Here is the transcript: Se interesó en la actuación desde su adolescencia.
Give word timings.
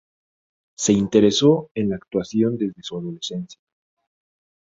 Se 0.73 0.93
interesó 0.93 1.69
en 1.75 1.89
la 1.89 1.97
actuación 1.97 2.57
desde 2.57 2.81
su 2.81 2.97
adolescencia. 2.97 3.61